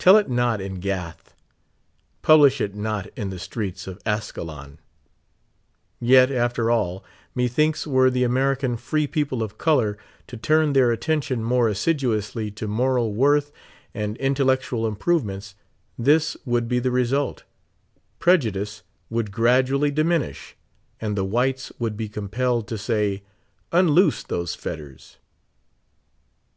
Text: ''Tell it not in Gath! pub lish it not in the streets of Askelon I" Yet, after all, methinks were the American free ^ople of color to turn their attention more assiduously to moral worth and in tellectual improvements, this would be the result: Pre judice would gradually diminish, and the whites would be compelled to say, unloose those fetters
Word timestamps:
''Tell 0.00 0.18
it 0.20 0.28
not 0.28 0.60
in 0.60 0.80
Gath! 0.80 1.32
pub 2.22 2.40
lish 2.40 2.60
it 2.60 2.74
not 2.74 3.06
in 3.16 3.30
the 3.30 3.38
streets 3.38 3.86
of 3.86 4.02
Askelon 4.04 4.78
I" 4.78 4.78
Yet, 6.00 6.32
after 6.32 6.72
all, 6.72 7.04
methinks 7.36 7.86
were 7.86 8.10
the 8.10 8.24
American 8.24 8.76
free 8.76 9.06
^ople 9.06 9.42
of 9.44 9.58
color 9.58 9.96
to 10.26 10.36
turn 10.36 10.72
their 10.72 10.90
attention 10.90 11.44
more 11.44 11.68
assiduously 11.68 12.50
to 12.50 12.66
moral 12.66 13.14
worth 13.14 13.52
and 13.94 14.16
in 14.16 14.34
tellectual 14.34 14.88
improvements, 14.88 15.54
this 15.96 16.36
would 16.44 16.66
be 16.66 16.80
the 16.80 16.90
result: 16.90 17.44
Pre 18.18 18.38
judice 18.38 18.82
would 19.08 19.30
gradually 19.30 19.92
diminish, 19.92 20.56
and 21.00 21.16
the 21.16 21.24
whites 21.24 21.70
would 21.78 21.96
be 21.96 22.08
compelled 22.08 22.66
to 22.66 22.76
say, 22.76 23.22
unloose 23.70 24.24
those 24.24 24.52
fetters 24.56 25.18